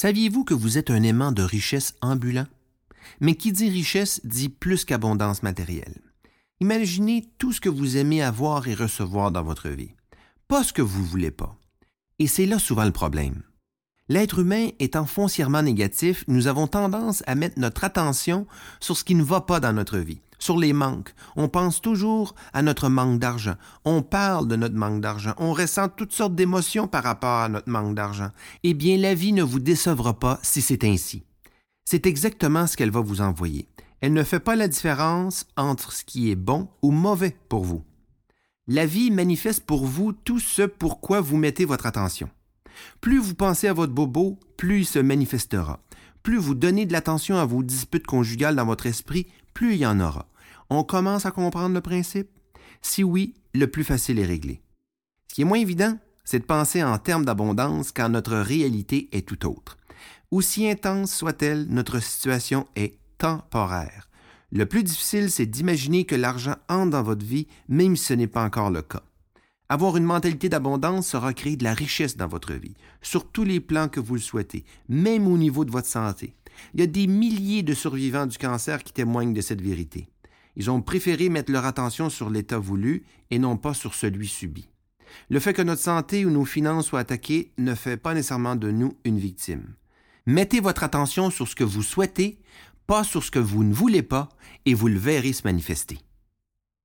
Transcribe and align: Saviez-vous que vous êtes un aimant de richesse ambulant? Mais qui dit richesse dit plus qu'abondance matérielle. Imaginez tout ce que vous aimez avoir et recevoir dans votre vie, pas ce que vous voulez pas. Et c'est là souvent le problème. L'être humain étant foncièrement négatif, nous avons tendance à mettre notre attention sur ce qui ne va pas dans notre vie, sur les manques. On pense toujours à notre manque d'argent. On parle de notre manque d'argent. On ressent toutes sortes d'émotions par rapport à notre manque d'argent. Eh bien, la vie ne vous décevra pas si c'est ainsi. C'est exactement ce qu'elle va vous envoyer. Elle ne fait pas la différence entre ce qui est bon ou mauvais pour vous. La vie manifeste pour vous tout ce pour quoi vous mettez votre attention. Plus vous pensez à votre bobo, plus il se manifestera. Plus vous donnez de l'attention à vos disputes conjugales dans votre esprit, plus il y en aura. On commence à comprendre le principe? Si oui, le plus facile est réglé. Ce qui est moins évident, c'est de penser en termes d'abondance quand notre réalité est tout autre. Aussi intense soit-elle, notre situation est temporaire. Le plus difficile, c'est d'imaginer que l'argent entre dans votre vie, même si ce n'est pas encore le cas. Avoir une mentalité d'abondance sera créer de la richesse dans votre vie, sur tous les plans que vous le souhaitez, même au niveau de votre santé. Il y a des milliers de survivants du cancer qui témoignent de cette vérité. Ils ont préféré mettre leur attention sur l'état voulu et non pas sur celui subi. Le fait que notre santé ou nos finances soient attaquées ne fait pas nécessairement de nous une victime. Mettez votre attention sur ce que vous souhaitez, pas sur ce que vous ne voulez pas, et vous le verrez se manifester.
Saviez-vous 0.00 0.44
que 0.44 0.54
vous 0.54 0.78
êtes 0.78 0.92
un 0.92 1.02
aimant 1.02 1.32
de 1.32 1.42
richesse 1.42 1.96
ambulant? 2.02 2.46
Mais 3.18 3.34
qui 3.34 3.50
dit 3.50 3.68
richesse 3.68 4.20
dit 4.22 4.48
plus 4.48 4.84
qu'abondance 4.84 5.42
matérielle. 5.42 6.00
Imaginez 6.60 7.28
tout 7.38 7.52
ce 7.52 7.60
que 7.60 7.68
vous 7.68 7.96
aimez 7.96 8.22
avoir 8.22 8.68
et 8.68 8.74
recevoir 8.74 9.32
dans 9.32 9.42
votre 9.42 9.70
vie, 9.70 9.96
pas 10.46 10.62
ce 10.62 10.72
que 10.72 10.82
vous 10.82 11.04
voulez 11.04 11.32
pas. 11.32 11.58
Et 12.20 12.28
c'est 12.28 12.46
là 12.46 12.60
souvent 12.60 12.84
le 12.84 12.92
problème. 12.92 13.42
L'être 14.08 14.38
humain 14.38 14.68
étant 14.78 15.04
foncièrement 15.04 15.62
négatif, 15.62 16.22
nous 16.28 16.46
avons 16.46 16.68
tendance 16.68 17.24
à 17.26 17.34
mettre 17.34 17.58
notre 17.58 17.82
attention 17.82 18.46
sur 18.78 18.96
ce 18.96 19.02
qui 19.02 19.16
ne 19.16 19.24
va 19.24 19.40
pas 19.40 19.58
dans 19.58 19.72
notre 19.72 19.98
vie, 19.98 20.20
sur 20.38 20.58
les 20.58 20.72
manques. 20.72 21.14
On 21.36 21.48
pense 21.48 21.80
toujours 21.80 22.34
à 22.52 22.62
notre 22.62 22.88
manque 22.88 23.18
d'argent. 23.18 23.54
On 23.84 24.02
parle 24.02 24.48
de 24.48 24.56
notre 24.56 24.76
manque 24.76 25.00
d'argent. 25.00 25.34
On 25.38 25.52
ressent 25.52 25.88
toutes 25.88 26.12
sortes 26.12 26.34
d'émotions 26.34 26.88
par 26.88 27.04
rapport 27.04 27.40
à 27.40 27.48
notre 27.48 27.70
manque 27.70 27.94
d'argent. 27.94 28.30
Eh 28.62 28.74
bien, 28.74 28.96
la 28.96 29.14
vie 29.14 29.32
ne 29.32 29.42
vous 29.42 29.60
décevra 29.60 30.18
pas 30.18 30.38
si 30.42 30.62
c'est 30.62 30.84
ainsi. 30.84 31.24
C'est 31.84 32.06
exactement 32.06 32.66
ce 32.66 32.76
qu'elle 32.76 32.90
va 32.90 33.00
vous 33.00 33.20
envoyer. 33.20 33.68
Elle 34.00 34.12
ne 34.12 34.22
fait 34.22 34.40
pas 34.40 34.56
la 34.56 34.68
différence 34.68 35.46
entre 35.56 35.92
ce 35.92 36.04
qui 36.04 36.30
est 36.30 36.36
bon 36.36 36.68
ou 36.82 36.90
mauvais 36.90 37.36
pour 37.48 37.64
vous. 37.64 37.82
La 38.66 38.86
vie 38.86 39.10
manifeste 39.10 39.64
pour 39.64 39.86
vous 39.86 40.12
tout 40.12 40.38
ce 40.38 40.62
pour 40.62 41.00
quoi 41.00 41.20
vous 41.20 41.38
mettez 41.38 41.64
votre 41.64 41.86
attention. 41.86 42.28
Plus 43.00 43.18
vous 43.18 43.34
pensez 43.34 43.66
à 43.66 43.72
votre 43.72 43.92
bobo, 43.92 44.38
plus 44.56 44.80
il 44.80 44.84
se 44.84 44.98
manifestera. 44.98 45.80
Plus 46.22 46.36
vous 46.36 46.54
donnez 46.54 46.84
de 46.84 46.92
l'attention 46.92 47.38
à 47.38 47.46
vos 47.46 47.62
disputes 47.62 48.06
conjugales 48.06 48.56
dans 48.56 48.66
votre 48.66 48.86
esprit, 48.86 49.26
plus 49.58 49.74
il 49.74 49.80
y 49.80 49.86
en 49.86 49.98
aura. 49.98 50.28
On 50.70 50.84
commence 50.84 51.26
à 51.26 51.32
comprendre 51.32 51.74
le 51.74 51.80
principe? 51.80 52.28
Si 52.80 53.02
oui, 53.02 53.34
le 53.54 53.66
plus 53.66 53.82
facile 53.82 54.20
est 54.20 54.24
réglé. 54.24 54.62
Ce 55.26 55.34
qui 55.34 55.42
est 55.42 55.44
moins 55.44 55.58
évident, 55.58 55.98
c'est 56.22 56.38
de 56.38 56.44
penser 56.44 56.84
en 56.84 56.96
termes 56.98 57.24
d'abondance 57.24 57.90
quand 57.90 58.08
notre 58.08 58.36
réalité 58.36 59.08
est 59.10 59.26
tout 59.26 59.48
autre. 59.48 59.76
Aussi 60.30 60.70
intense 60.70 61.12
soit-elle, 61.12 61.66
notre 61.70 61.98
situation 61.98 62.68
est 62.76 63.00
temporaire. 63.18 64.08
Le 64.52 64.64
plus 64.64 64.84
difficile, 64.84 65.28
c'est 65.28 65.46
d'imaginer 65.46 66.04
que 66.04 66.14
l'argent 66.14 66.54
entre 66.68 66.90
dans 66.90 67.02
votre 67.02 67.26
vie, 67.26 67.48
même 67.68 67.96
si 67.96 68.04
ce 68.04 68.14
n'est 68.14 68.28
pas 68.28 68.44
encore 68.44 68.70
le 68.70 68.82
cas. 68.82 69.02
Avoir 69.68 69.96
une 69.96 70.04
mentalité 70.04 70.48
d'abondance 70.48 71.08
sera 71.08 71.34
créer 71.34 71.56
de 71.56 71.64
la 71.64 71.74
richesse 71.74 72.16
dans 72.16 72.28
votre 72.28 72.52
vie, 72.52 72.76
sur 73.02 73.28
tous 73.28 73.42
les 73.42 73.58
plans 73.58 73.88
que 73.88 73.98
vous 73.98 74.14
le 74.14 74.20
souhaitez, 74.20 74.64
même 74.88 75.26
au 75.26 75.36
niveau 75.36 75.64
de 75.64 75.72
votre 75.72 75.88
santé. 75.88 76.36
Il 76.74 76.80
y 76.80 76.82
a 76.82 76.86
des 76.86 77.06
milliers 77.06 77.62
de 77.62 77.74
survivants 77.74 78.26
du 78.26 78.38
cancer 78.38 78.82
qui 78.82 78.92
témoignent 78.92 79.34
de 79.34 79.40
cette 79.40 79.60
vérité. 79.60 80.08
Ils 80.56 80.70
ont 80.70 80.82
préféré 80.82 81.28
mettre 81.28 81.52
leur 81.52 81.64
attention 81.64 82.10
sur 82.10 82.30
l'état 82.30 82.58
voulu 82.58 83.04
et 83.30 83.38
non 83.38 83.56
pas 83.56 83.74
sur 83.74 83.94
celui 83.94 84.26
subi. 84.26 84.68
Le 85.30 85.40
fait 85.40 85.52
que 85.52 85.62
notre 85.62 85.82
santé 85.82 86.24
ou 86.24 86.30
nos 86.30 86.44
finances 86.44 86.86
soient 86.86 87.00
attaquées 87.00 87.52
ne 87.58 87.74
fait 87.74 87.96
pas 87.96 88.14
nécessairement 88.14 88.56
de 88.56 88.70
nous 88.70 88.96
une 89.04 89.18
victime. 89.18 89.74
Mettez 90.26 90.60
votre 90.60 90.84
attention 90.84 91.30
sur 91.30 91.48
ce 91.48 91.54
que 91.54 91.64
vous 91.64 91.82
souhaitez, 91.82 92.38
pas 92.86 93.04
sur 93.04 93.22
ce 93.22 93.30
que 93.30 93.38
vous 93.38 93.64
ne 93.64 93.72
voulez 93.72 94.02
pas, 94.02 94.28
et 94.66 94.74
vous 94.74 94.88
le 94.88 94.98
verrez 94.98 95.32
se 95.32 95.42
manifester. 95.44 95.98